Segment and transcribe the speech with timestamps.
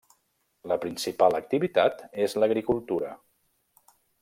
[0.71, 3.15] La principal activitat és l'agricultura.